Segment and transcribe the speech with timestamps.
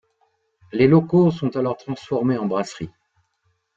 [0.73, 2.89] Les locaux sont alors transformés en brasserie.